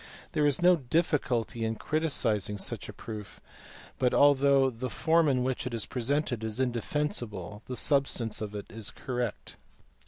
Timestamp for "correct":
8.89-9.57